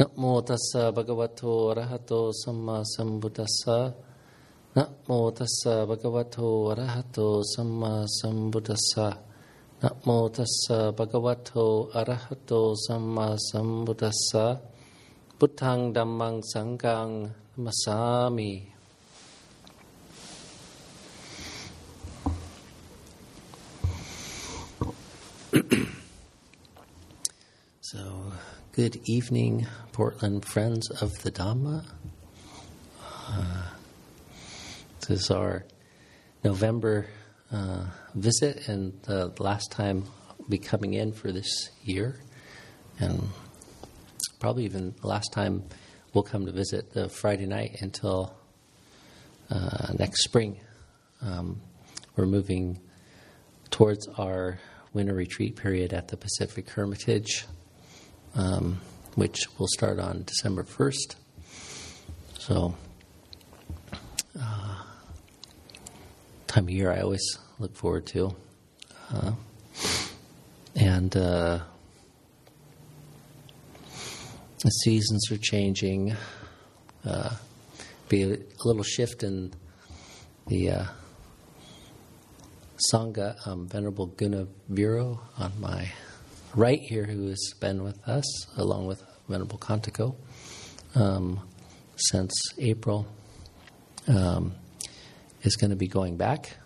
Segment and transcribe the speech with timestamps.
[0.00, 3.78] นะโมตัสสะภะคะวะโตอะระหะโตสัมมาสัมพุทธัสสะ
[4.76, 6.38] นะโมตัสสะภะคะวะโต
[6.68, 7.18] อะระหะโต
[7.52, 9.08] สัมมาสัมพุทธัสสะ
[9.82, 11.52] นะโมตัสสะภะคะวะโต
[11.94, 12.52] อะระหะโต
[12.84, 14.46] สัมมาสัมพุทธัสสะ
[15.38, 17.98] พุทธังดัมมังสังฆังมมัสสา
[18.36, 18.50] มิ
[28.76, 31.82] good evening, Portland friends of the Dhamma.
[33.26, 33.62] Uh,
[35.00, 35.64] this is our
[36.44, 37.06] November
[37.50, 42.20] uh, visit and the last time I'll be coming in for this year,
[43.00, 43.30] and
[44.40, 45.64] probably even the last time
[46.12, 48.36] we'll come to visit the Friday night until
[49.48, 50.60] uh, next spring.
[51.22, 51.62] Um,
[52.14, 52.78] we're moving
[53.70, 54.58] towards our
[54.92, 57.46] winter retreat period at the Pacific Hermitage
[58.36, 58.80] um,
[59.14, 61.16] which will start on December 1st.
[62.38, 62.74] So,
[64.40, 64.82] uh,
[66.46, 68.36] time of year I always look forward to.
[69.12, 69.32] Uh,
[70.74, 71.60] and uh,
[74.62, 76.14] the seasons are changing.
[77.04, 77.30] Uh,
[78.08, 79.52] be a, little shift in
[80.48, 80.84] the uh,
[82.92, 85.90] Sangha, um, Venerable Gunaviro on my
[86.56, 88.24] right here, who has been with us,
[88.56, 90.16] along with Venerable Kantako,
[90.94, 91.46] um,
[91.96, 93.06] since April,
[94.08, 94.54] um,
[95.42, 96.56] is going to be going back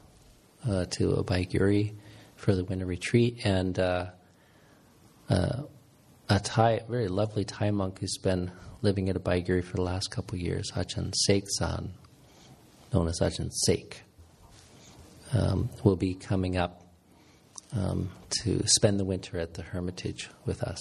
[0.68, 1.94] uh, to Abhayagiri
[2.36, 3.44] for the winter retreat.
[3.44, 4.06] And uh,
[5.28, 5.62] uh,
[6.28, 10.38] a Thai, very lovely Thai monk who's been living at Abhayagiri for the last couple
[10.38, 11.92] years, Ajahn Seik-san,
[12.94, 13.94] known as Ajahn Seik,
[15.32, 16.79] um, will be coming up
[17.76, 18.10] um,
[18.42, 20.80] to spend the winter at the Hermitage with us,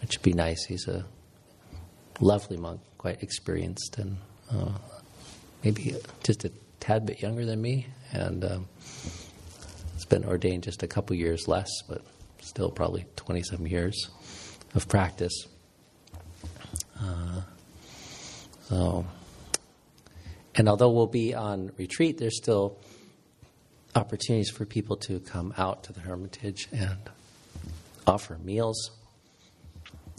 [0.00, 0.64] which would be nice.
[0.64, 1.04] He's a
[2.20, 4.16] lovely monk, quite experienced, and
[4.50, 4.72] uh,
[5.62, 8.68] maybe just a tad bit younger than me, and um,
[9.94, 12.02] has been ordained just a couple years less, but
[12.40, 14.10] still probably 20 some years
[14.74, 15.46] of practice.
[17.00, 17.40] Uh,
[18.68, 19.06] so,
[20.54, 22.78] and although we'll be on retreat, there's still
[23.94, 26.98] opportunities for people to come out to the Hermitage and
[28.06, 28.90] offer meals,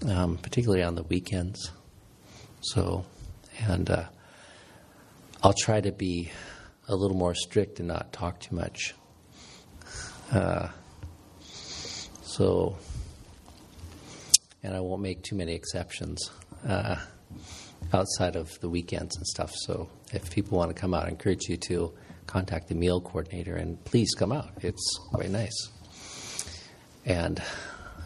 [0.07, 1.71] um, particularly on the weekends.
[2.61, 3.05] So,
[3.59, 4.05] and uh,
[5.43, 6.31] I'll try to be
[6.87, 8.95] a little more strict and not talk too much.
[10.31, 10.69] Uh,
[12.23, 12.77] so,
[14.63, 16.31] and I won't make too many exceptions
[16.67, 16.95] uh,
[17.93, 19.53] outside of the weekends and stuff.
[19.53, 21.93] So, if people want to come out, I encourage you to
[22.27, 24.49] contact the meal coordinator and please come out.
[24.61, 25.69] It's quite nice.
[27.05, 27.41] And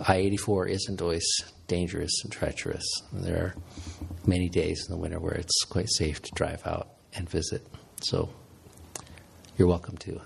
[0.07, 1.25] I 84 isn't always
[1.67, 2.85] dangerous and treacherous.
[3.13, 3.55] There are
[4.25, 7.65] many days in the winter where it's quite safe to drive out and visit.
[8.01, 8.29] So
[9.57, 10.21] you're welcome to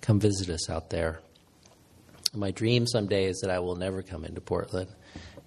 [0.00, 1.20] come visit us out there.
[2.34, 4.90] My dream someday is that I will never come into Portland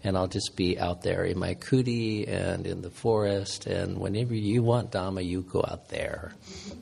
[0.03, 3.67] and I'll just be out there in my kuti and in the forest.
[3.67, 6.33] And whenever you want Dhamma, you go out there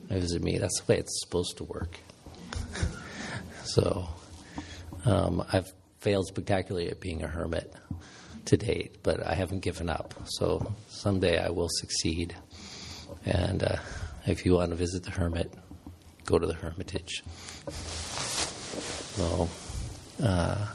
[0.08, 0.58] visit me.
[0.58, 1.98] That's the way it's supposed to work.
[3.64, 4.08] so
[5.04, 7.72] um, I've failed spectacularly at being a hermit
[8.46, 10.14] to date, but I haven't given up.
[10.26, 12.34] So someday I will succeed.
[13.24, 13.76] And uh,
[14.26, 15.52] if you want to visit the hermit,
[16.24, 17.22] go to the hermitage.
[19.16, 19.48] So.
[20.22, 20.66] Uh,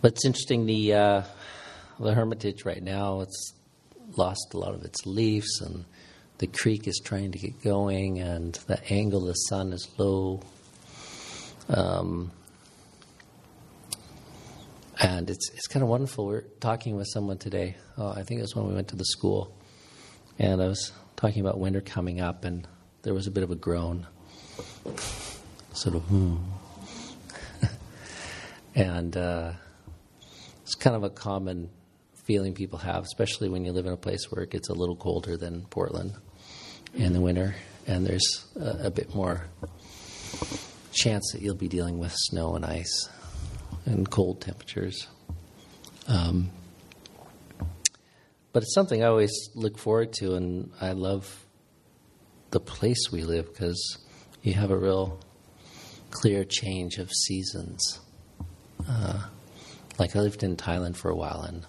[0.00, 1.22] but it's interesting the uh,
[2.00, 3.52] the Hermitage right now it's
[4.16, 5.84] lost a lot of its leaves and
[6.42, 10.40] the creek is trying to get going and the angle of the sun is low.
[11.68, 12.32] Um,
[15.00, 16.26] and it's it's kind of wonderful.
[16.26, 17.76] We're talking with someone today.
[17.96, 19.54] Oh, I think it was when we went to the school,
[20.36, 20.90] and I was
[21.22, 22.66] talking about winter coming up, and
[23.02, 24.04] there was a bit of a groan,
[25.72, 26.34] sort of hmm.
[28.74, 29.52] and uh,
[30.62, 31.70] it's kind of a common
[32.24, 34.96] feeling people have, especially when you live in a place where it gets a little
[34.96, 36.12] colder than Portland
[36.92, 37.54] in the winter,
[37.86, 39.46] and there's a, a bit more
[40.92, 43.08] chance that you'll be dealing with snow and ice
[43.86, 45.06] and cold temperatures.
[46.08, 46.50] Um,
[48.52, 51.46] but it's something I always look forward to, and I love
[52.50, 53.98] the place we live because
[54.42, 55.18] you have a real
[56.10, 58.00] clear change of seasons.
[58.88, 59.22] Uh,
[59.98, 61.66] like I lived in Thailand for a while, and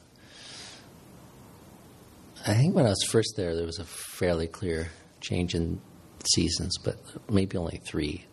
[2.45, 4.89] I think when I was first there, there was a fairly clear
[5.21, 5.79] change in
[6.25, 6.97] seasons, but
[7.29, 8.25] maybe only three.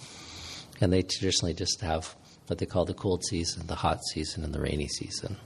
[0.80, 2.14] and they traditionally just have
[2.48, 5.36] what they call the cold season, the hot season, and the rainy season.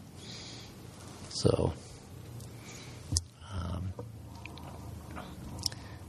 [1.28, 1.72] So,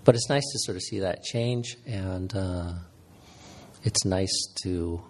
[0.04, 2.74] but it's nice to sort of see that change, and uh,
[3.84, 5.02] it's nice to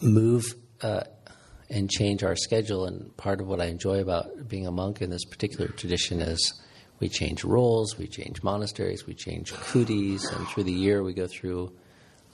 [0.00, 0.44] move
[0.82, 1.04] uh,
[1.70, 2.86] and change our schedule.
[2.86, 6.60] And part of what I enjoy about being a monk in this particular tradition is
[7.00, 11.26] we change roles, we change monasteries, we change kutis, and through the year we go
[11.26, 11.72] through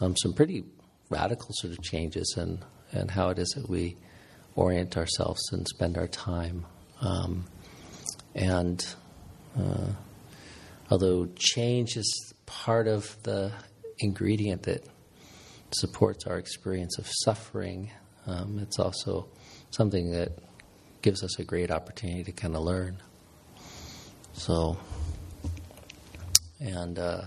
[0.01, 0.65] um, some pretty
[1.11, 3.97] radical sort of changes and and how it is that we
[4.57, 6.65] orient ourselves and spend our time.
[7.01, 7.45] Um,
[8.35, 8.85] and
[9.59, 9.93] uh,
[10.91, 13.53] although change is part of the
[13.99, 14.85] ingredient that
[15.73, 17.91] supports our experience of suffering,
[18.27, 19.29] um, it's also
[19.71, 20.33] something that
[21.03, 22.99] gives us a great opportunity to kind of learn.
[24.33, 24.79] So,
[26.61, 27.23] and uh,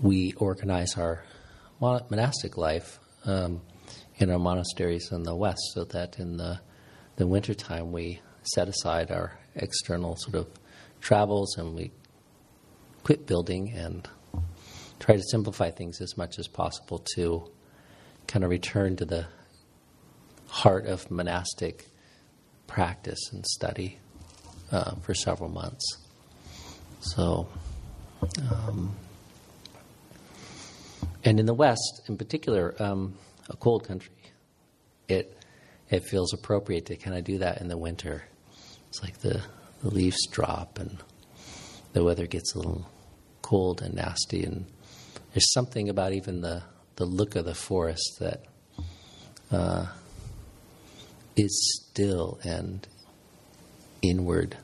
[0.00, 1.24] we organize our
[1.80, 3.60] monastic life um,
[4.16, 6.60] in our monasteries in the west so that in the,
[7.16, 10.48] the wintertime we set aside our external sort of
[11.00, 11.90] travels and we
[13.02, 14.08] quit building and
[14.98, 17.50] try to simplify things as much as possible to
[18.26, 19.26] kind of return to the
[20.46, 21.86] heart of monastic
[22.66, 23.98] practice and study
[24.70, 25.98] uh, for several months.
[27.00, 27.48] So,
[28.50, 28.94] um,
[31.24, 33.14] and in the West, in particular, um,
[33.48, 34.14] a cold country,
[35.08, 35.36] it
[35.90, 38.22] it feels appropriate to kind of do that in the winter.
[38.90, 39.40] It's like the,
[39.82, 40.98] the leaves drop and
[41.92, 42.90] the weather gets a little
[43.40, 44.66] cold and nasty, and
[45.32, 46.62] there's something about even the
[46.96, 48.44] the look of the forest that
[49.50, 49.86] uh,
[51.36, 52.86] is still and
[54.02, 54.56] inward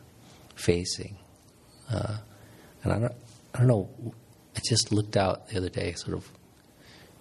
[0.54, 1.16] facing.
[1.90, 2.18] Uh,
[2.82, 3.14] and I don't,
[3.54, 3.88] I don't know.
[4.56, 6.30] I just looked out the other day, sort of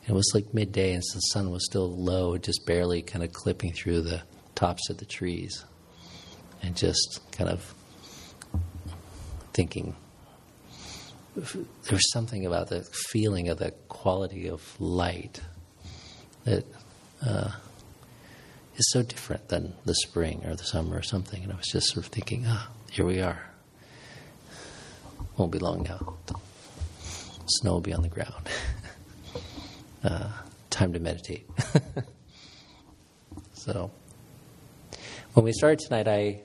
[0.07, 3.73] it was like midday, and the sun was still low, just barely kind of clipping
[3.73, 4.23] through the
[4.53, 5.65] tops of the trees.
[6.65, 7.75] And just kind of
[9.53, 9.95] thinking,
[11.35, 12.81] there's something about the
[13.11, 15.41] feeling of the quality of light
[16.45, 16.65] that
[17.23, 17.51] uh,
[18.77, 21.43] is so different than the spring or the summer or something.
[21.43, 23.47] And I was just sort of thinking, ah, here we are.
[25.37, 26.15] Won't be long now.
[27.45, 28.49] Snow will be on the ground.
[30.03, 30.29] uh,
[30.71, 31.47] time to meditate.
[33.53, 33.91] so,
[35.33, 36.41] when we started tonight, I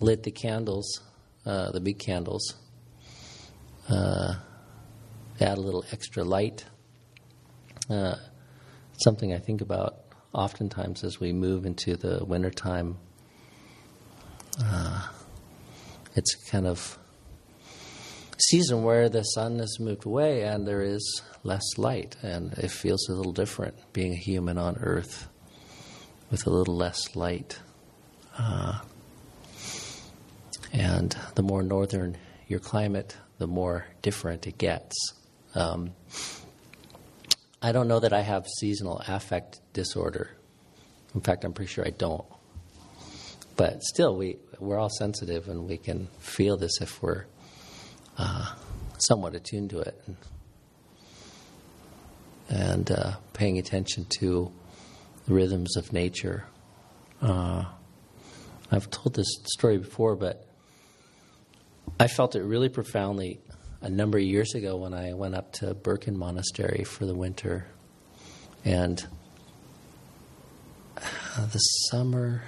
[0.00, 1.00] lit the candles,
[1.44, 2.54] uh, the big candles.
[3.88, 4.34] Uh,
[5.40, 6.64] add a little extra light.
[7.88, 8.16] Uh,
[8.98, 10.00] something I think about
[10.32, 12.98] oftentimes as we move into the wintertime.
[14.62, 15.08] Uh,
[16.14, 16.98] it's kind of
[18.38, 23.08] season where the sun has moved away and there is less light, and it feels
[23.08, 25.28] a little different being a human on Earth
[26.30, 27.60] with a little less light.
[28.38, 28.80] Uh,
[30.72, 32.16] and the more northern
[32.48, 34.94] your climate, the more different it gets.
[35.54, 35.92] Um,
[37.62, 40.30] I don't know that I have seasonal affect disorder.
[41.14, 42.24] In fact, I'm pretty sure I don't.
[43.56, 47.24] But still, we, we're all sensitive and we can feel this if we're
[48.18, 48.54] uh,
[48.98, 50.16] somewhat attuned to it and,
[52.48, 54.52] and uh, paying attention to
[55.26, 56.44] the rhythms of nature.
[57.22, 57.64] Uh,
[58.70, 60.46] I've told this story before, but
[61.98, 63.40] I felt it really profoundly
[63.80, 67.66] a number of years ago when I went up to Birken Monastery for the winter.
[68.64, 69.06] And
[70.96, 72.42] uh, the summer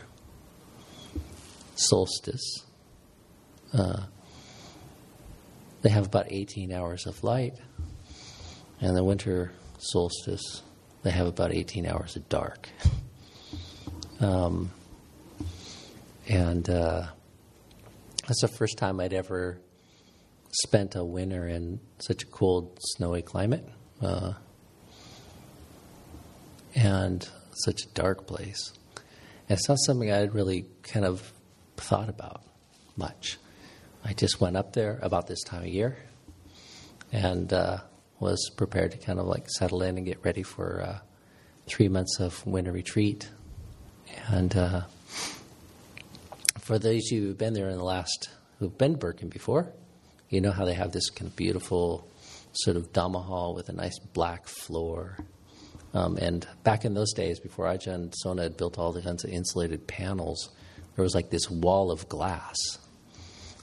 [1.76, 2.64] solstice,
[3.72, 4.04] uh,
[5.82, 7.54] they have about 18 hours of light,
[8.80, 10.62] and the winter solstice,
[11.02, 12.68] they have about 18 hours of dark.
[14.20, 14.72] Um,
[16.28, 17.06] and uh,
[18.28, 19.58] that's the first time I'd ever
[20.52, 23.68] spent a winter in such a cold, snowy climate.
[24.00, 24.34] Uh,
[26.74, 28.72] and such a dark place.
[29.48, 31.32] And it's not something I'd really kind of
[31.76, 32.42] thought about
[32.96, 33.38] much.
[34.04, 35.96] I just went up there about this time of year
[37.12, 37.78] and uh,
[38.20, 40.98] was prepared to kind of like settle in and get ready for uh,
[41.66, 43.28] three months of winter retreat.
[44.28, 44.82] And uh,
[46.68, 49.72] for those of you who've been there in the last, who've been to Birken before,
[50.28, 52.06] you know how they have this kind of beautiful
[52.52, 55.16] sort of Dhamma hall with a nice black floor.
[55.94, 59.30] Um, and back in those days, before Ajahn Sona had built all the kinds of
[59.30, 60.50] insulated panels,
[60.94, 62.54] there was like this wall of glass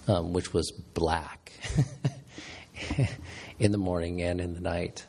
[0.07, 1.53] um, which was black
[3.59, 5.05] in the morning and in the night.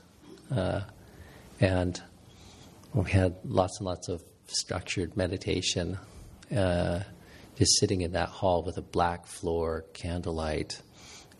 [0.54, 0.82] Uh,
[1.60, 2.02] and
[2.92, 5.96] we had lots and lots of structured meditation,
[6.54, 7.00] uh,
[7.56, 10.80] just sitting in that hall with a black floor, candlelight,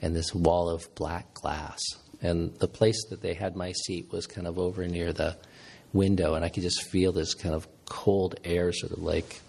[0.00, 1.80] and this wall of black glass.
[2.22, 5.36] And the place that they had my seat was kind of over near the
[5.92, 9.40] window, and I could just feel this kind of cold air sort of like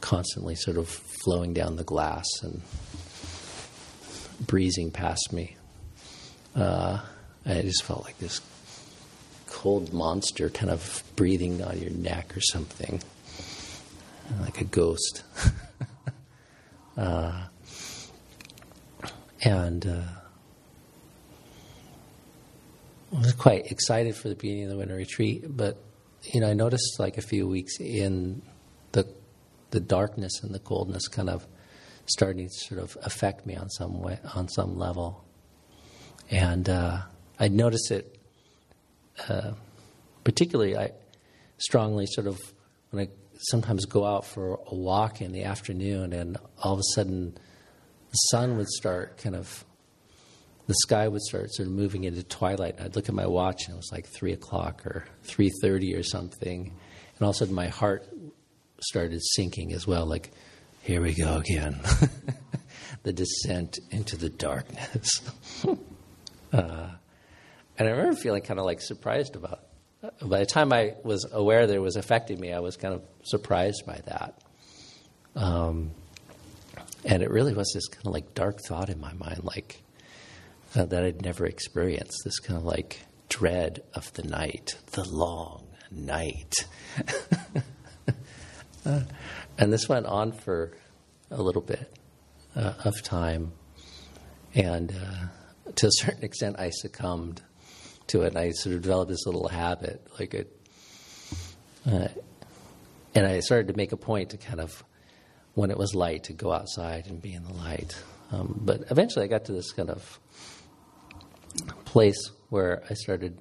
[0.00, 2.60] constantly sort of flowing down the glass and
[4.46, 5.56] breezing past me.
[6.54, 7.00] Uh,
[7.46, 8.40] I just felt like this
[9.46, 13.00] cold monster kind of breathing on your neck or something,
[14.40, 15.22] like a ghost.
[16.96, 17.44] uh,
[19.42, 20.02] and uh,
[23.14, 25.78] I was quite excited for the beginning of the winter retreat, but
[26.22, 28.42] you know, I noticed like a few weeks in
[28.92, 29.06] the
[29.70, 31.46] the darkness and the coldness kind of
[32.06, 35.24] starting to sort of affect me on some way, on some level,
[36.30, 37.02] and uh,
[37.38, 38.18] I noticed it
[39.28, 39.52] uh,
[40.24, 40.76] particularly.
[40.76, 40.92] I
[41.58, 42.40] strongly sort of
[42.90, 43.10] when I
[43.50, 47.36] sometimes go out for a walk in the afternoon, and all of a sudden
[48.10, 49.64] the sun would start kind of
[50.66, 52.76] the sky would start sort of moving into twilight.
[52.76, 55.94] And I'd look at my watch and it was like three o'clock or three thirty
[55.94, 58.08] or something, and all of a sudden my heart
[58.80, 60.06] started sinking as well.
[60.06, 60.30] Like,
[60.82, 61.80] here we go again,
[63.02, 65.08] the descent into the darkness.
[66.52, 66.88] uh,
[67.78, 69.66] and I remember feeling kind of like surprised about.
[70.20, 73.02] By the time I was aware that it was affecting me, I was kind of
[73.22, 74.42] surprised by that.
[75.36, 75.92] Um,
[77.04, 79.80] and it really was this kind of like dark thought in my mind, like
[80.74, 82.22] uh, that I'd never experienced.
[82.24, 86.52] This kind of like dread of the night, the long night.
[88.84, 89.02] uh,
[89.56, 90.72] and this went on for
[91.30, 91.96] a little bit
[92.56, 93.52] uh, of time.
[94.54, 97.42] And uh, to a certain extent, I succumbed
[98.08, 98.28] to it.
[98.28, 100.56] And I sort of developed this little habit, like it.
[101.86, 102.08] Uh,
[103.14, 104.84] and I started to make a point to kind of,
[105.54, 108.00] when it was light, to go outside and be in the light.
[108.30, 110.18] Um, but eventually, I got to this kind of
[111.84, 113.38] place where I started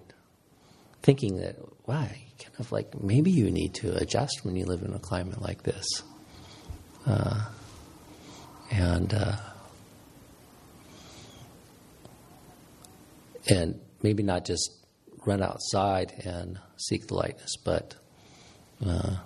[1.01, 1.55] thinking that,
[1.87, 2.07] wow,
[2.39, 5.63] kind of like maybe you need to adjust when you live in a climate like
[5.63, 5.85] this.
[7.05, 7.45] Uh,
[8.71, 9.35] and uh,
[13.49, 14.85] and maybe not just
[15.25, 17.95] run outside and seek the lightness, but
[18.85, 19.17] uh,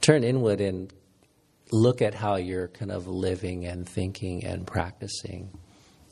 [0.00, 0.92] turn inward and
[1.70, 5.50] look at how you're kind of living and thinking and practicing.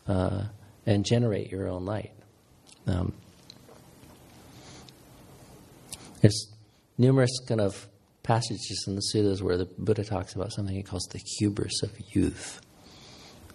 [0.06, 0.44] Uh,
[0.86, 2.12] and generate your own light.
[2.86, 3.12] Um,
[6.20, 6.48] there's
[6.98, 7.88] numerous kind of
[8.22, 11.92] passages in the sutras where the Buddha talks about something he calls the hubris of
[12.12, 12.60] youth.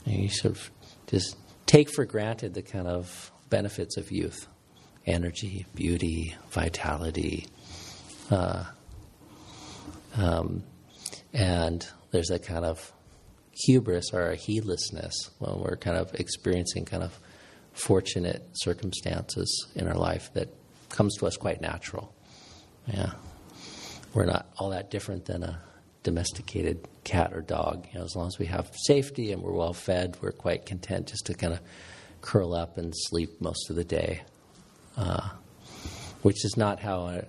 [0.06, 0.72] And you sort of
[1.08, 4.48] just take for granted the kind of benefits of youth
[5.06, 7.46] energy, beauty, vitality.
[8.32, 8.64] Uh,
[10.18, 10.64] um,
[11.34, 12.92] and there's a kind of
[13.52, 17.20] hubris or a heedlessness when we're kind of experiencing kind of
[17.74, 20.50] fortunate circumstances in our life that
[20.90, 22.14] comes to us quite natural.
[22.88, 23.12] Yeah.
[24.14, 25.62] We're not all that different than a
[26.04, 27.88] domesticated cat or dog.
[27.92, 31.08] You know, as long as we have safety and we're well fed, we're quite content
[31.08, 31.60] just to kind of
[32.26, 34.22] curl up and sleep most of the day.
[34.98, 35.30] Uh,
[36.26, 37.24] which is not how a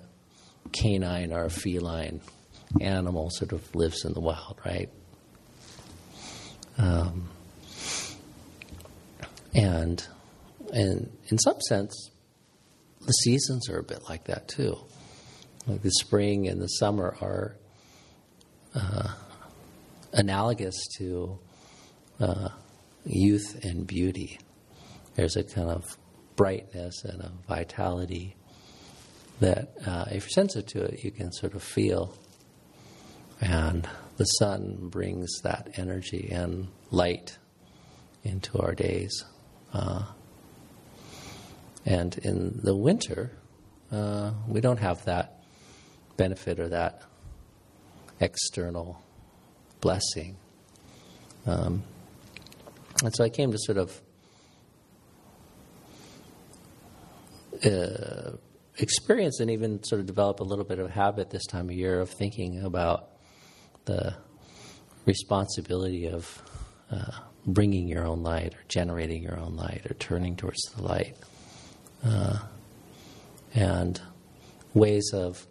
[0.73, 2.19] canine or a feline
[2.81, 4.89] animal sort of lives in the wild, right?
[6.79, 7.29] Um,
[9.55, 10.07] and
[10.73, 12.11] and in some sense,
[13.01, 14.79] the seasons are a bit like that too.
[15.67, 17.57] Like the spring and the summer are
[18.75, 19.13] uh,
[20.15, 21.39] analogous to
[22.19, 22.49] uh,
[23.05, 24.39] youth and beauty.
[25.17, 25.85] There's a kind of
[26.37, 28.37] brightness and a vitality
[29.41, 32.17] that, uh, if you're sensitive to it, you can sort of feel.
[33.41, 37.39] And the sun brings that energy and light
[38.25, 39.25] into our days.
[39.73, 40.05] Uh,
[41.85, 43.31] and in the winter,
[43.93, 45.41] uh, we don't have that
[46.17, 47.03] benefit or that
[48.21, 49.03] external
[49.81, 50.37] blessing.
[51.47, 51.85] Um,
[53.05, 54.01] and so I came to sort of
[57.65, 58.37] uh,
[58.79, 62.01] experience and even sort of develop a little bit of habit this time of year
[62.01, 63.09] of thinking about
[63.85, 64.15] the
[65.07, 66.43] responsibility of
[66.91, 67.11] uh,
[67.47, 71.17] bringing your own light or generating your own light or turning towards the light.
[72.05, 72.39] Uh,
[73.55, 74.01] and
[74.75, 75.47] ways of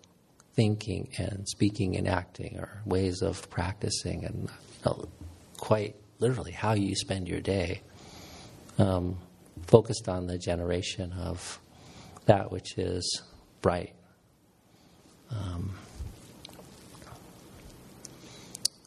[0.56, 5.10] thinking and speaking and acting or ways of practicing and you know,
[5.58, 7.82] quite literally how you spend your day,
[8.78, 9.18] um,
[9.68, 11.60] focused on the generation of
[12.26, 13.22] that which is
[13.62, 13.94] bright.
[15.30, 15.76] Um,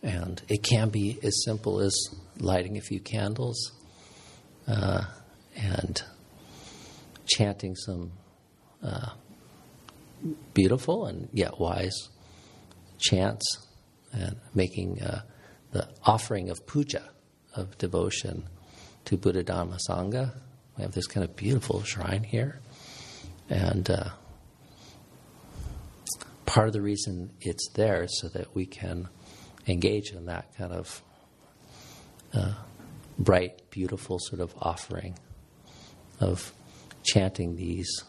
[0.02, 1.94] and it can be as simple as
[2.38, 3.72] lighting a few candles
[4.66, 5.02] uh,
[5.56, 6.02] and
[7.26, 8.12] chanting some
[8.82, 9.10] uh,
[10.54, 12.08] beautiful and yet wise
[12.98, 13.44] chants
[14.12, 15.22] and making uh,
[15.72, 17.02] the offering of puja,
[17.54, 18.44] of devotion
[19.04, 20.34] to Buddha Dhamma Sangha.
[20.76, 22.60] We have this kind of beautiful shrine here.
[23.48, 24.10] And uh,
[26.46, 29.08] part of the reason it's there is so that we can
[29.66, 31.02] engage in that kind of
[32.34, 32.54] uh,
[33.18, 35.18] bright, beautiful sort of offering
[36.20, 36.52] of
[37.02, 38.04] chanting these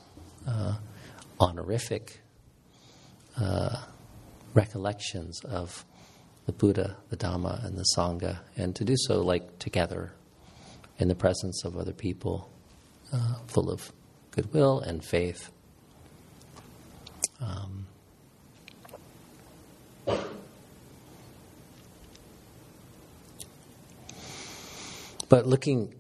[0.48, 0.76] uh,
[1.40, 2.22] honorific
[3.38, 3.84] uh,
[4.54, 5.86] recollections of
[6.46, 10.12] the Buddha, the Dhamma, and the Sangha, and to do so like together
[10.98, 12.52] in the presence of other people,
[13.14, 13.92] uh, full of
[14.42, 15.52] goodwill and faith.
[17.42, 17.86] Um,
[25.28, 25.94] but looking,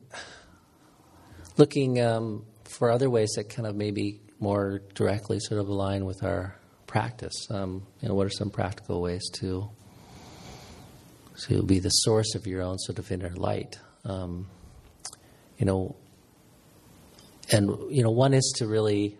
[1.57, 6.23] looking um, for other ways that kind of maybe more directly sort of align with
[6.23, 6.55] our
[6.87, 7.47] practice.
[7.49, 9.69] Um, you know, what are some practical ways to
[11.47, 13.79] to be the source of your own sort of inner light?
[14.05, 14.47] Um,
[15.57, 15.97] you know,
[17.51, 19.17] and you know, one is to really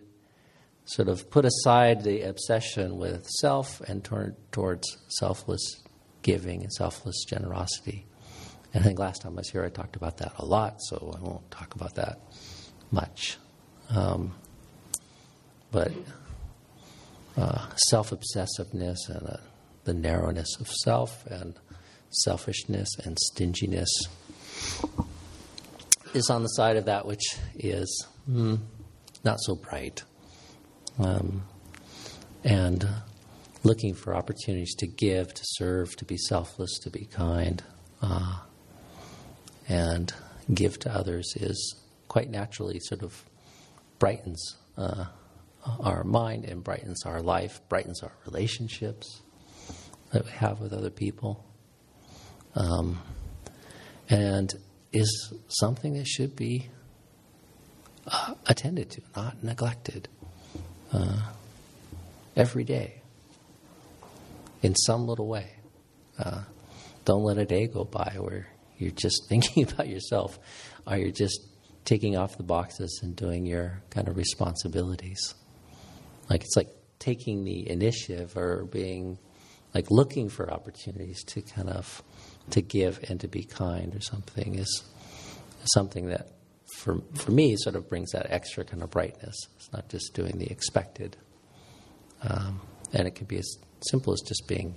[0.86, 5.84] sort of put aside the obsession with self and turn towards selfless
[6.22, 8.06] giving and selfless generosity.
[8.74, 11.16] And I think last time I was here, I talked about that a lot, so
[11.18, 12.20] I won't talk about that
[12.92, 13.38] much.
[13.90, 14.34] Um,
[15.72, 15.92] but
[17.38, 19.38] uh, self obsessiveness and uh,
[19.86, 21.56] the narrowness of self and
[22.10, 23.90] selfishness and stinginess
[26.14, 27.22] is on the side of that which
[27.56, 28.60] is mm,
[29.24, 30.04] not so bright.
[30.98, 31.44] Um,
[32.44, 32.88] and
[33.64, 37.64] looking for opportunities to give, to serve, to be selfless, to be kind,
[38.02, 38.40] uh,
[39.68, 40.14] and
[40.54, 41.76] give to others is
[42.08, 43.24] quite naturally sort of
[44.00, 45.06] brightens uh,
[45.82, 49.22] our mind and brightens our life, brightens our relationships
[50.12, 51.46] that we have with other people,
[52.56, 53.00] um,
[54.10, 54.56] and
[54.92, 56.70] is something that should be
[58.08, 60.08] uh, attended to, not neglected,
[60.94, 61.22] uh,
[62.36, 63.02] every day
[64.62, 65.52] in some little way.
[66.18, 66.44] Uh,
[67.06, 70.40] don't let a day go by where you're just thinking about yourself,
[70.86, 71.42] or you're just
[71.86, 75.34] taking off the boxes and doing your kind of responsibilities.
[76.30, 79.18] Like it's like taking the initiative or being
[79.74, 82.04] like looking for opportunities to kind of
[82.52, 84.84] to give and to be kind or something is
[85.74, 86.32] something that
[86.78, 89.36] for for me sort of brings that extra kind of brightness.
[89.58, 91.18] It's not just doing the expected,
[92.24, 92.62] um,
[92.94, 94.76] and it can be as simple as just being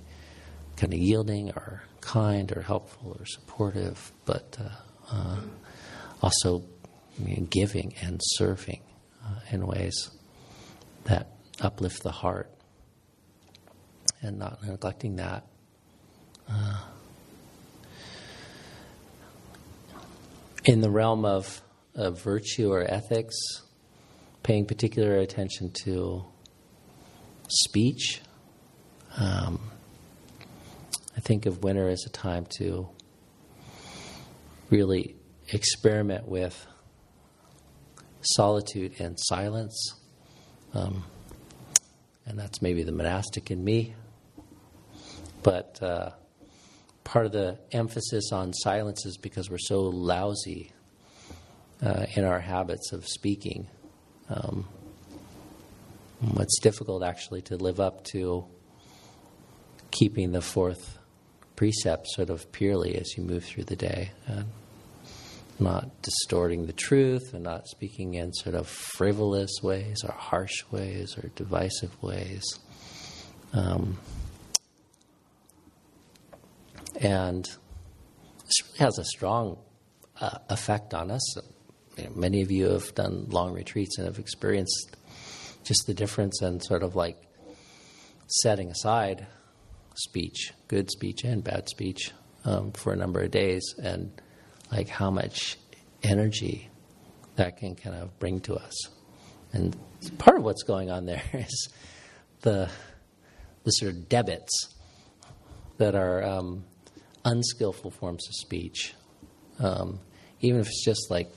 [0.75, 5.41] kind of yielding or kind or helpful or supportive, but uh, uh,
[6.21, 6.63] also
[7.19, 8.81] you know, giving and serving
[9.25, 10.09] uh, in ways
[11.05, 11.27] that
[11.61, 12.49] uplift the heart
[14.21, 15.45] and not neglecting that.
[16.49, 16.77] Uh,
[20.65, 21.61] in the realm of,
[21.95, 23.35] of virtue or ethics,
[24.41, 26.25] paying particular attention to
[27.47, 28.21] speech.
[29.17, 29.59] Um,
[31.15, 32.89] I think of winter as a time to
[34.69, 35.15] really
[35.49, 36.65] experiment with
[38.21, 39.95] solitude and silence.
[40.73, 41.03] Um,
[42.25, 43.93] and that's maybe the monastic in me.
[45.43, 46.11] But uh,
[47.03, 50.71] part of the emphasis on silence is because we're so lousy
[51.83, 53.67] uh, in our habits of speaking.
[54.29, 54.67] Um,
[56.37, 58.45] it's difficult actually to live up to
[59.91, 60.97] keeping the fourth
[61.55, 64.11] precept sort of purely as you move through the day.
[64.27, 64.45] And
[65.59, 71.17] not distorting the truth and not speaking in sort of frivolous ways or harsh ways
[71.17, 72.43] or divisive ways.
[73.53, 73.97] Um,
[76.99, 79.57] and this really has a strong
[80.19, 81.37] uh, effect on us.
[81.97, 84.95] You know, many of you have done long retreats and have experienced
[85.63, 87.21] just the difference in sort of like
[88.27, 89.27] setting aside
[89.95, 92.11] speech, good speech and bad speech,
[92.45, 94.11] um, for a number of days and
[94.71, 95.57] like how much
[96.01, 96.69] energy
[97.35, 98.89] that can kind of bring to us.
[99.53, 99.75] And
[100.17, 101.69] part of what's going on there is
[102.41, 102.69] the
[103.63, 104.73] the sort of debits
[105.77, 106.65] that are um,
[107.23, 108.93] unskillful forms of speech
[109.59, 109.99] Um,
[110.41, 111.31] even if it's just like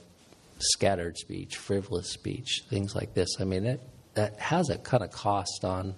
[0.59, 3.29] scattered speech, frivolous speech, things like this.
[3.39, 3.81] I mean, it,
[4.15, 5.95] that has a kind of cost on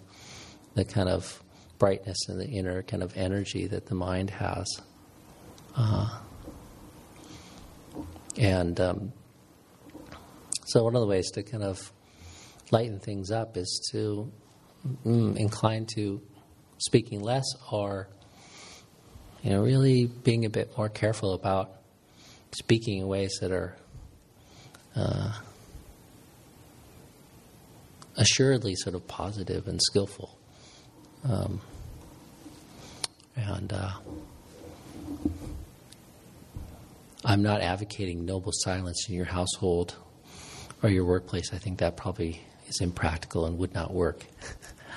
[0.76, 1.42] the kind of
[1.78, 4.68] brightness and the inner kind of energy that the mind has.
[5.76, 6.20] Uh,
[8.38, 9.14] and um,
[10.66, 11.92] so, one of the ways to kind of
[12.72, 14.32] lighten things up is to
[15.06, 16.22] mm, incline to
[16.78, 18.08] speaking less or
[19.42, 21.72] you know really being a bit more careful about
[22.52, 23.76] speaking in ways that are
[25.00, 25.32] uh,
[28.18, 30.38] assuredly sort of positive and skillful.
[31.28, 31.62] Um,
[33.36, 33.92] and uh,
[37.26, 39.96] I'm not advocating noble silence in your household
[40.84, 41.54] or your workplace.
[41.54, 44.26] I think that probably is impractical and would not work.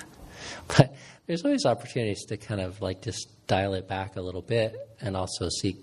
[0.76, 0.94] but
[1.26, 5.16] there's always opportunities to kind of like just dial it back a little bit and
[5.16, 5.76] also seek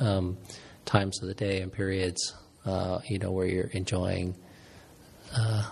[0.00, 0.36] um,
[0.84, 2.34] times of the day and periods,
[2.64, 4.34] uh, you know, where you're enjoying
[5.36, 5.70] uh,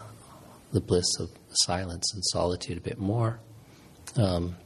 [0.72, 3.40] the bliss of silence and solitude a bit more.
[4.16, 4.57] Um,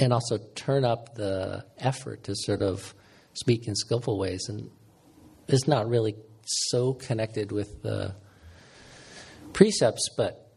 [0.00, 2.94] and also turn up the effort to sort of
[3.34, 4.46] speak in skillful ways.
[4.48, 4.70] And
[5.48, 8.14] it's not really so connected with the
[9.52, 10.50] precepts, but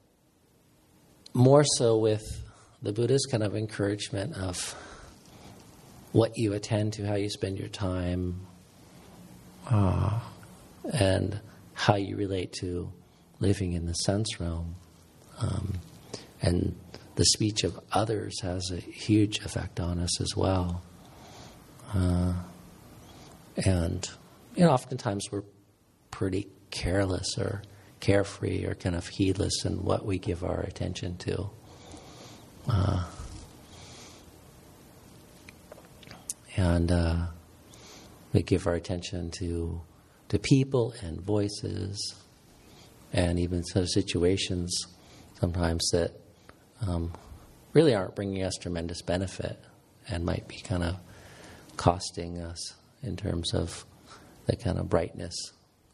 [1.34, 2.24] more so with
[2.82, 4.76] the Buddha's kind of encouragement of
[6.12, 8.42] what you attend to, how you spend your time,
[9.70, 10.20] uh,
[10.94, 11.40] and
[11.74, 12.92] how you relate to
[13.40, 14.76] living in the sense realm.
[15.40, 15.80] Um,
[16.42, 16.76] and
[17.16, 20.82] the speech of others has a huge effect on us as well.
[21.94, 22.34] Uh,
[23.66, 24.10] and
[24.56, 25.44] you know, oftentimes we're
[26.10, 27.64] pretty careless or
[28.00, 31.50] carefree or kind of heedless in what we give our attention to.
[32.68, 33.04] Uh,
[36.58, 37.26] and uh,
[38.34, 39.82] we give our attention to
[40.32, 42.16] to people and voices,
[43.12, 44.88] and even sort of situations
[45.42, 46.14] sometimes that
[46.88, 47.12] um,
[47.74, 49.60] really aren't bringing us tremendous benefit
[50.08, 50.96] and might be kind of
[51.76, 53.86] costing us in terms of
[54.46, 55.36] the kind of brightness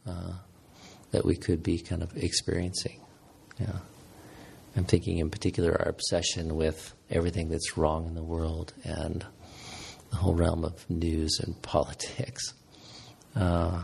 [0.06, 0.34] uh,
[1.10, 3.02] that we could be kind of experiencing.
[3.60, 3.80] Yeah.
[4.76, 9.26] I'm thinking in particular our obsession with everything that's wrong in the world and
[10.12, 12.54] the whole realm of news and politics.
[13.36, 13.82] Uh,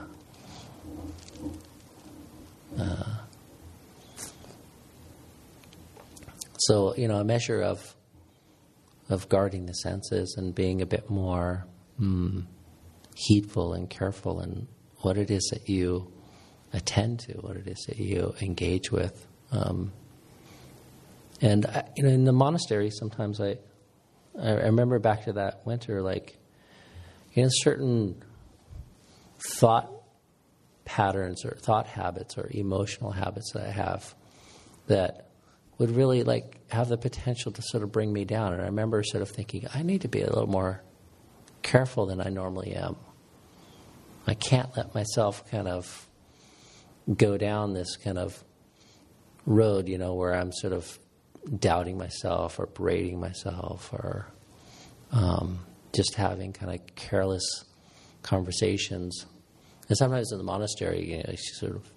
[2.80, 3.04] uh,
[6.58, 7.96] so, you know, a measure of
[9.10, 11.66] of guarding the senses and being a bit more
[12.00, 12.46] mm,
[13.16, 14.68] heedful and careful in
[15.02, 16.12] what it is that you
[16.72, 19.28] attend to, what it is that you engage with.
[19.52, 19.92] Um,
[21.42, 23.58] and I, you know, in the monastery, sometimes I,
[24.42, 26.38] I remember back to that winter, like,
[27.34, 28.24] you know, certain
[29.38, 29.92] thought
[30.94, 34.14] patterns or thought habits or emotional habits that I have
[34.86, 35.28] that
[35.80, 38.54] would really like have the potential to sort of bring me down.
[38.54, 40.84] And I remember sort of thinking, I need to be a little more
[41.64, 42.96] careful than I normally am.
[44.28, 46.08] I can't let myself kind of
[47.12, 48.44] go down this kind of
[49.48, 51.00] road, you know, where I'm sort of
[51.58, 54.28] doubting myself or berating myself or
[55.12, 57.66] um, just having kind of careless
[58.22, 59.26] conversations.
[59.90, 61.92] And sometimes in the monastery, you know, you sort of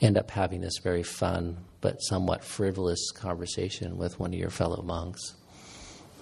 [0.00, 4.82] end up having this very fun but somewhat frivolous conversation with one of your fellow
[4.82, 5.34] monks.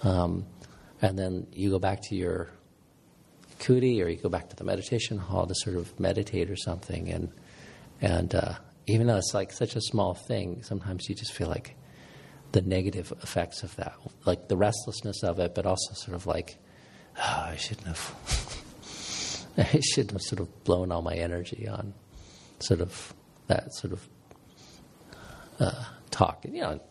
[0.03, 0.45] Um,
[1.01, 2.49] and then you go back to your
[3.59, 7.09] kuti or you go back to the meditation hall to sort of meditate or something
[7.09, 7.31] and
[8.01, 8.53] and uh,
[8.85, 11.75] even though it's like such a small thing sometimes you just feel like
[12.51, 16.57] the negative effects of that like the restlessness of it but also sort of like
[17.17, 18.13] oh, i shouldn't have
[19.73, 21.93] i shouldn't have sort of blown all my energy on
[22.59, 23.13] sort of
[23.47, 24.07] that sort of
[25.59, 26.45] uh, talk.
[26.45, 26.81] You know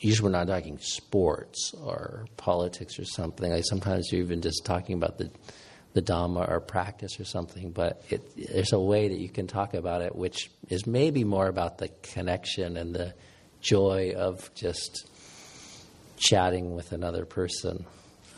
[0.00, 3.50] usually we're not talking sports or politics or something.
[3.50, 5.30] Like sometimes you're even just talking about the
[5.94, 9.72] the Dhamma or practice or something, but it, there's a way that you can talk
[9.74, 13.14] about it which is maybe more about the connection and the
[13.60, 15.08] joy of just
[16.18, 17.86] chatting with another person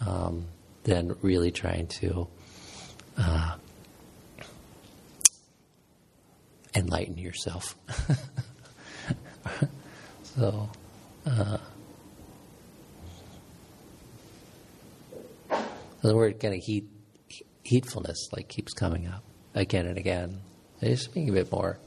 [0.07, 0.47] um,
[0.85, 2.29] than really trying to
[3.21, 3.55] uh,
[6.75, 7.77] enlighten yourself.
[10.23, 10.69] so,
[11.27, 11.59] uh,
[16.03, 16.89] the word kind of heat
[17.65, 19.23] heedfulness like keeps coming up
[19.55, 20.41] again and again.
[20.83, 21.79] Just being a bit more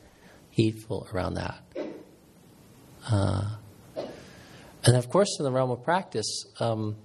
[0.52, 1.64] heedful around that.
[3.10, 3.56] Uh,
[4.86, 6.96] and of course, in the realm of practice, um,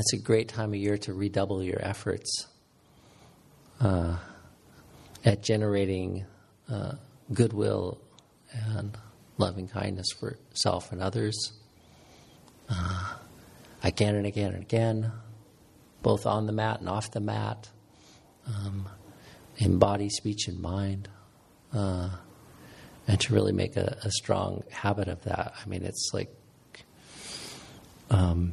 [0.00, 2.46] it's a great time of year to redouble your efforts
[3.80, 4.16] uh,
[5.24, 6.24] at generating
[6.70, 6.92] uh,
[7.32, 7.98] goodwill
[8.52, 8.96] and
[9.38, 11.52] loving kindness for self and others
[12.68, 13.14] uh,
[13.82, 15.12] again and again and again,
[16.02, 17.68] both on the mat and off the mat,
[18.46, 18.88] um,
[19.58, 21.08] in body, speech, and mind.
[21.72, 22.10] Uh,
[23.08, 25.54] and to really make a, a, strong habit of that.
[25.62, 26.34] I mean, it's like
[28.10, 28.52] um,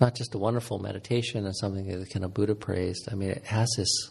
[0.00, 3.08] not just a wonderful meditation and something that kind of Buddha praised.
[3.12, 4.10] I mean, it has this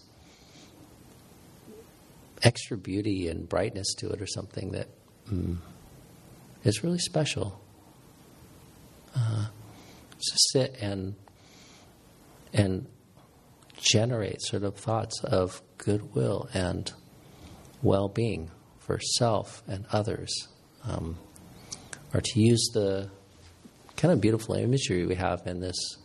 [2.43, 4.87] extra beauty and brightness to it, or something that
[5.29, 5.57] mm,
[6.63, 7.59] is really special.
[9.15, 9.47] Uh,
[10.19, 11.15] to sit and
[12.53, 12.87] and
[13.77, 16.91] generate sort of thoughts of goodwill and
[17.81, 20.47] well-being for self and others,
[20.83, 21.17] um,
[22.13, 23.09] or to use the
[23.99, 25.97] kind of beautiful imagery we have in this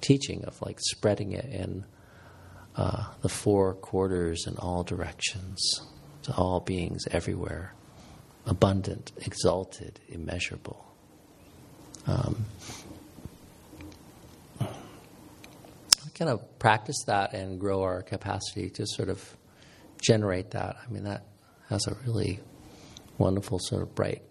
[0.00, 1.84] teaching of like spreading it in
[2.76, 5.80] uh, the four quarters in all directions
[6.22, 7.74] to all beings everywhere,
[8.46, 10.86] abundant, exalted, immeasurable.
[12.06, 12.44] Um,
[16.14, 19.36] kind of practice that and grow our capacity to sort of
[20.00, 20.76] generate that.
[20.86, 21.24] I mean, that
[21.68, 22.38] has a really
[23.18, 24.22] wonderful sort of bright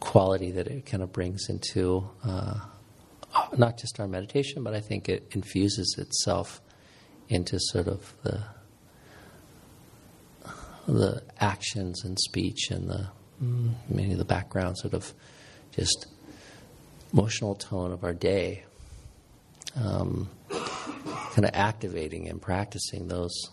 [0.00, 2.60] quality that it kind of brings into uh,
[3.56, 6.60] not just our meditation, but I think it infuses itself
[7.28, 8.42] into sort of the
[10.86, 13.08] the actions and speech and the
[13.42, 15.12] mm, the background sort of
[15.72, 16.06] just
[17.12, 18.64] emotional tone of our day.
[19.76, 23.50] Um, kind of activating and practicing those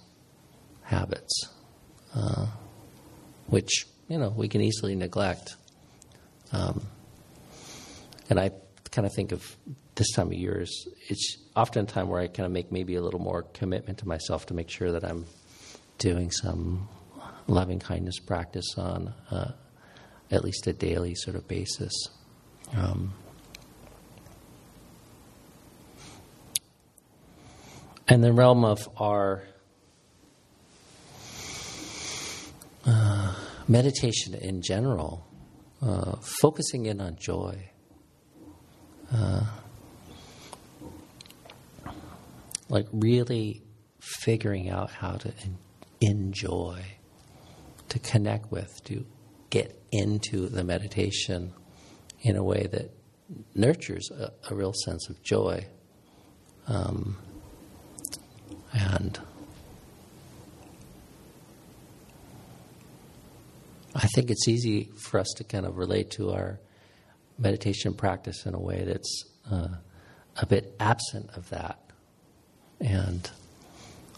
[0.81, 1.49] habits,
[2.15, 2.47] uh,
[3.47, 5.55] which you know we can easily neglect.
[6.56, 6.82] Um,
[8.30, 8.52] and I
[8.91, 9.58] kind of think of
[9.96, 10.72] this time of year as
[11.10, 14.08] it's often a time where I kind of make maybe a little more commitment to
[14.08, 15.26] myself to make sure that I'm
[15.98, 16.88] doing some
[17.48, 19.52] loving kindness practice on uh,
[20.32, 21.94] at least a daily sort of basis.
[22.74, 23.13] Um,
[28.08, 29.44] and the realm of our
[32.86, 33.36] uh,
[33.68, 35.26] meditation in general,
[35.82, 37.70] uh, focusing in on joy.
[39.14, 39.46] Uh,
[42.70, 43.62] like really
[44.00, 45.32] figuring out how to
[46.02, 46.84] enjoy,
[47.90, 49.06] to connect with, to
[49.50, 51.54] get into the meditation
[52.22, 52.92] in a way that
[53.54, 55.66] nurtures a, a real sense of joy.
[56.68, 57.18] Um,
[58.74, 59.20] and
[63.97, 66.60] I think it's easy for us to kind of relate to our
[67.38, 69.69] meditation practice in a way that's uh,
[70.36, 71.79] a bit absent of that.
[72.81, 73.29] And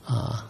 [0.10, 0.42] uh,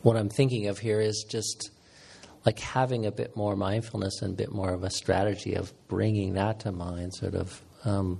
[0.00, 1.70] what I'm thinking of here is just
[2.46, 6.34] like having a bit more mindfulness and a bit more of a strategy of bringing
[6.34, 7.62] that to mind, sort of.
[7.84, 8.18] Um,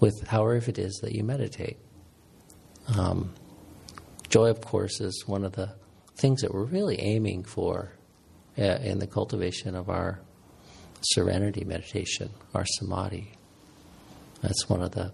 [0.00, 1.78] with however it is that you meditate.
[2.98, 3.34] Um,
[4.28, 5.74] joy, of course, is one of the
[6.16, 7.92] things that we're really aiming for
[8.58, 10.20] uh, in the cultivation of our
[11.02, 13.32] serenity meditation, our samadhi.
[14.42, 15.12] That's one of the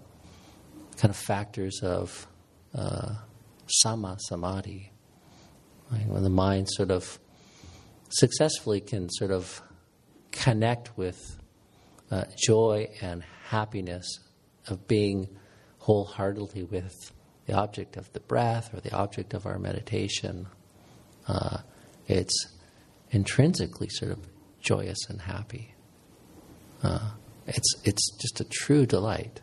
[0.97, 2.27] kind of factors of
[2.73, 3.15] uh,
[3.85, 4.91] samma samadhi,
[5.91, 6.07] right?
[6.07, 7.19] when the mind sort of
[8.09, 9.61] successfully can sort of
[10.31, 11.37] connect with
[12.09, 14.19] uh, joy and happiness
[14.69, 15.29] of being
[15.79, 17.11] wholeheartedly with
[17.45, 20.47] the object of the breath or the object of our meditation.
[21.27, 21.59] Uh,
[22.07, 22.47] it's
[23.11, 24.19] intrinsically sort of
[24.59, 25.73] joyous and happy.
[26.83, 27.11] Uh,
[27.47, 29.39] it's it's just a true delight,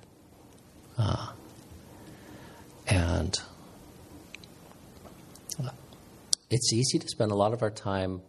[0.98, 1.32] uh,
[2.86, 3.40] and
[6.50, 8.20] it's easy to spend a lot of our time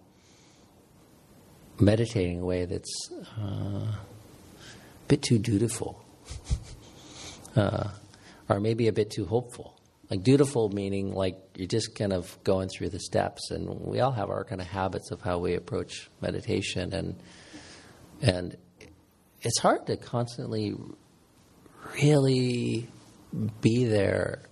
[1.79, 3.97] meditating in a way that's uh, a
[5.07, 6.03] bit too dutiful
[7.55, 7.89] uh,
[8.49, 9.79] are maybe a bit too hopeful.
[10.09, 14.11] Like dutiful meaning like you're just kind of going through the steps, and we all
[14.11, 17.15] have our kind of habits of how we approach meditation, and
[18.21, 18.55] and
[19.41, 20.75] it's hard to constantly
[22.01, 22.87] really
[23.61, 24.43] be there,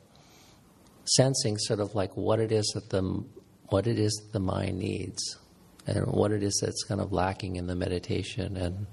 [1.06, 3.24] sensing sort of like what it is that the
[3.68, 5.38] what it is the mind needs,
[5.86, 8.88] and what it is that's kind of lacking in the meditation, and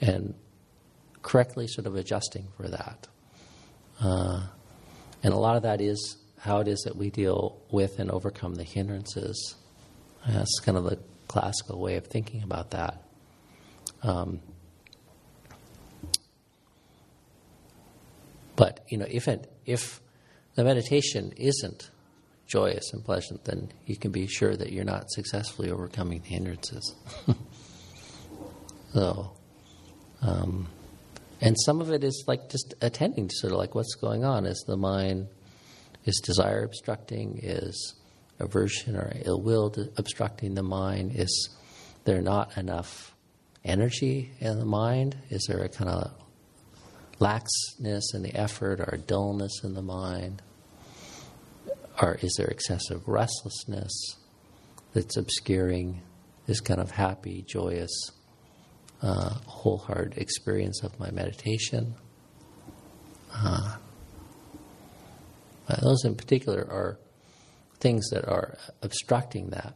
[0.00, 0.34] and
[1.20, 3.08] correctly sort of adjusting for that.
[4.02, 4.42] Uh,
[5.22, 8.56] and a lot of that is how it is that we deal with and overcome
[8.56, 9.54] the hindrances
[10.26, 13.02] That's kind of the classical way of thinking about that.
[14.02, 14.40] Um,
[18.56, 20.00] but you know, if it, if
[20.56, 21.90] the meditation isn't
[22.46, 26.94] joyous and pleasant, then you can be sure that you're not successfully overcoming the hindrances.
[28.92, 29.32] so,
[30.20, 30.68] um,
[31.42, 34.46] and some of it is like just attending to sort of like what's going on.
[34.46, 35.26] Is the mind,
[36.04, 37.40] is desire obstructing?
[37.42, 37.94] Is
[38.38, 41.16] aversion or ill will obstructing the mind?
[41.16, 41.50] Is
[42.04, 43.12] there not enough
[43.64, 45.16] energy in the mind?
[45.30, 46.12] Is there a kind of
[47.18, 50.42] laxness in the effort or dullness in the mind?
[52.00, 54.16] Or is there excessive restlessness
[54.94, 56.02] that's obscuring
[56.46, 58.12] this kind of happy, joyous,
[59.02, 61.94] uh, wholehearted experience of my meditation?
[63.34, 63.76] Uh,
[65.80, 66.98] those in particular are
[67.80, 69.74] things that are obstructing that,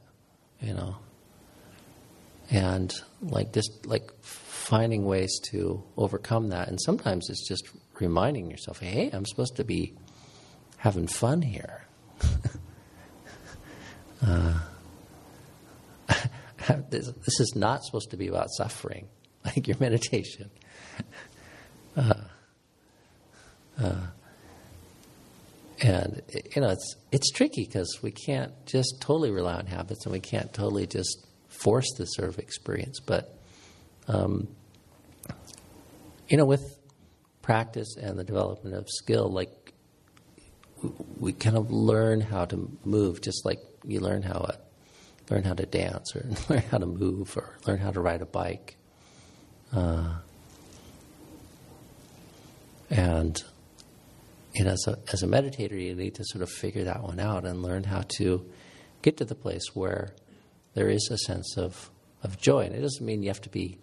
[0.61, 0.97] you know.
[2.51, 6.69] And like just like finding ways to overcome that.
[6.69, 9.95] And sometimes it's just reminding yourself, hey, I'm supposed to be
[10.77, 11.87] having fun here.
[14.25, 14.61] uh,
[16.91, 19.09] this, this, is not supposed to be about suffering,
[19.45, 20.51] like your meditation.
[21.99, 22.13] Uh,
[23.83, 24.07] uh,
[25.81, 26.21] and
[26.55, 30.21] you know it's it's tricky because we can't just totally rely on habits, and we
[30.21, 33.01] can't totally just force this sort of experience.
[33.01, 33.35] But
[34.09, 34.49] um,
[36.29, 36.79] you know, with
[37.41, 39.73] practice and the development of skill, like
[41.19, 44.59] we kind of learn how to move, just like you learn how to
[45.31, 48.27] learn how to dance, or learn how to move, or learn how to ride a
[48.27, 48.77] bike.
[49.73, 50.15] Uh,
[52.91, 53.43] and
[54.57, 57.21] you know, as a, as a meditator, you need to sort of figure that one
[57.21, 58.45] out and learn how to
[59.03, 60.15] get to the place where
[60.73, 61.91] there is a sense of,
[62.23, 62.61] of joy.
[62.61, 63.79] And it doesn't mean you have to be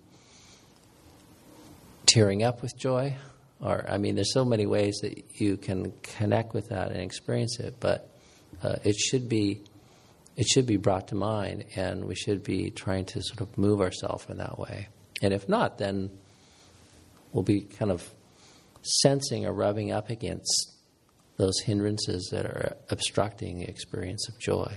[2.07, 3.15] tearing up with joy.
[3.61, 7.59] Or, I mean, there's so many ways that you can connect with that and experience
[7.59, 8.09] it, but
[8.63, 9.61] uh, it should be
[10.35, 13.81] it should be brought to mind, and we should be trying to sort of move
[13.81, 14.87] ourselves in that way.
[15.21, 16.09] And if not, then
[17.31, 18.09] we'll be kind of
[18.81, 20.71] sensing or rubbing up against
[21.37, 24.71] those hindrances that are obstructing the experience of joy.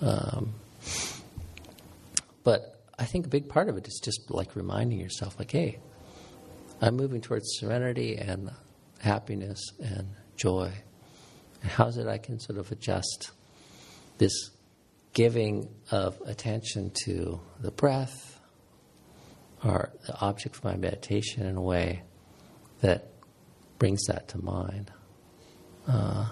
[0.00, 0.54] Um,
[2.42, 5.78] but I think a big part of it is just like reminding yourself, like, hey,
[6.80, 8.50] I'm moving towards serenity and
[9.00, 10.72] happiness and joy.
[11.62, 13.32] And how's it I can sort of adjust
[14.20, 14.50] this
[15.14, 18.38] giving of attention to the breath
[19.64, 22.02] or the object of my meditation in a way
[22.82, 23.08] that
[23.78, 24.92] brings that to mind.
[25.88, 26.28] Uh,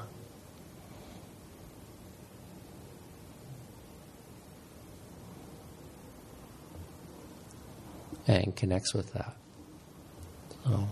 [8.27, 9.35] and connects with that.
[10.65, 10.87] So.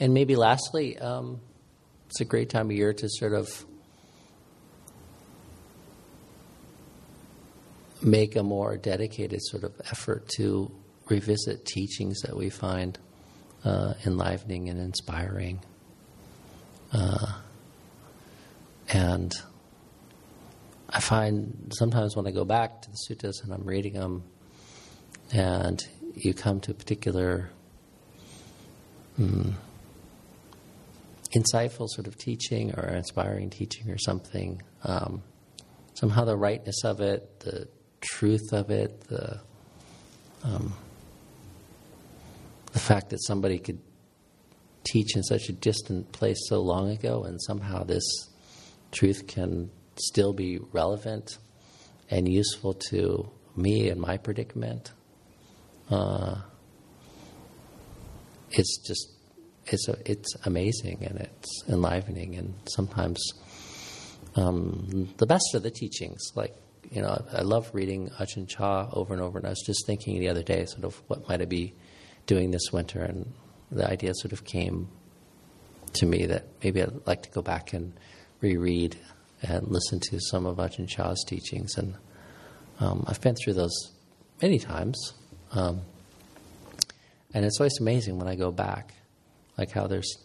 [0.00, 1.40] And maybe lastly, um,
[2.12, 3.64] it's a great time of year to sort of
[8.02, 10.70] make a more dedicated sort of effort to
[11.08, 12.98] revisit teachings that we find
[13.64, 15.62] uh, enlivening and inspiring.
[16.92, 17.32] Uh,
[18.90, 19.32] and
[20.90, 24.22] I find sometimes when I go back to the suttas and I'm reading them,
[25.32, 25.82] and
[26.14, 27.48] you come to a particular
[29.18, 29.56] um,
[31.32, 35.22] insightful sort of teaching or inspiring teaching or something, um,
[35.94, 37.68] somehow the rightness of it, the
[38.00, 39.40] truth of it, the
[40.44, 40.74] um,
[42.72, 43.78] the fact that somebody could
[44.84, 48.04] teach in such a distant place so long ago and somehow this
[48.90, 51.38] truth can still be relevant
[52.10, 54.92] and useful to me and my predicament.
[55.90, 56.36] Uh,
[58.50, 59.11] it's just
[59.66, 63.22] it's a, it's amazing and it's enlivening and sometimes
[64.36, 66.54] um, the best of the teachings like
[66.90, 70.20] you know I love reading Ajahn Chah over and over and I was just thinking
[70.20, 71.74] the other day sort of what might I be
[72.26, 73.32] doing this winter, and
[73.70, 74.88] the idea sort of came
[75.94, 77.92] to me that maybe I'd like to go back and
[78.40, 78.96] reread
[79.42, 81.76] and listen to some of Ajahn Chah's teachings.
[81.76, 81.94] And
[82.80, 83.92] um, I've been through those
[84.40, 85.14] many times.
[85.52, 85.82] Um,
[87.34, 88.94] and it's always amazing when I go back,
[89.58, 90.16] like how there's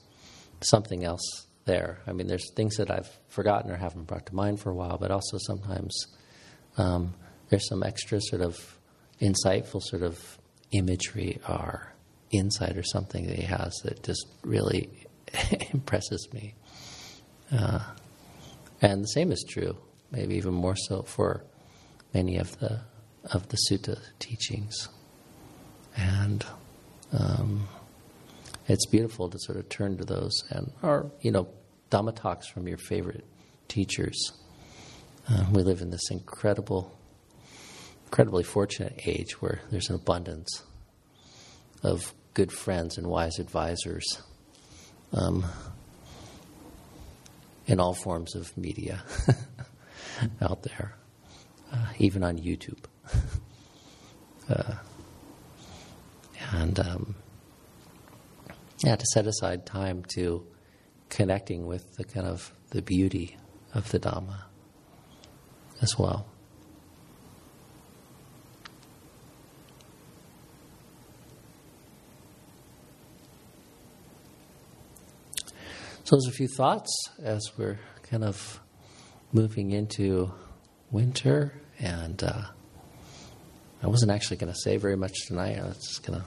[0.61, 1.99] something else there.
[2.07, 4.97] I mean, there's things that I've forgotten or haven't brought to mind for a while,
[4.97, 6.07] but also sometimes
[6.78, 7.13] um,
[7.49, 8.78] there's some extra sort of
[9.21, 10.38] insightful sort of
[10.71, 11.93] imagery or
[12.32, 14.89] insight or something that he has that just really
[15.73, 16.53] impresses me.
[17.51, 17.80] Uh,
[18.82, 19.75] And the same is true,
[20.11, 21.43] maybe even more so for
[22.13, 22.82] many of the
[23.34, 24.88] of the sutta teachings.
[25.95, 26.45] And
[27.11, 27.67] um,
[28.68, 31.47] it's beautiful to sort of turn to those and, or you know,
[31.89, 33.24] Dhamma talks from your favorite
[33.68, 34.34] teachers.
[35.30, 36.97] Uh, we live in this incredible,
[38.05, 40.63] incredibly fortunate age where there's an abundance
[41.84, 44.22] of good friends and wise advisors
[45.13, 45.45] um,
[47.68, 49.01] in all forms of media
[50.41, 50.93] out there,
[51.72, 52.84] uh, even on YouTube.
[54.49, 54.76] uh,
[56.51, 57.15] and um,
[58.80, 60.45] yeah, to set aside time to
[61.09, 63.38] connecting with the kind of the beauty
[63.73, 64.43] of the Dhamma
[65.82, 66.28] as well.
[76.03, 76.89] So, there's a few thoughts
[77.21, 78.61] as we're kind of
[79.34, 80.32] moving into
[80.89, 82.43] winter, and uh,
[83.84, 85.57] I wasn't actually going to say very much tonight.
[85.59, 86.25] I was just going to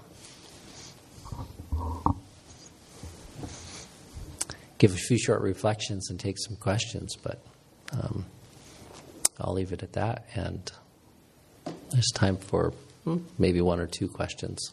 [4.81, 7.41] give a few short reflections and take some questions, but
[7.93, 8.25] um,
[9.39, 10.27] I'll leave it at that.
[10.35, 10.73] And
[11.93, 12.73] there's time for
[13.39, 14.73] maybe one or two questions.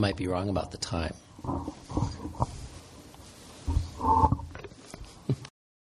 [0.00, 1.14] Might be wrong about the time.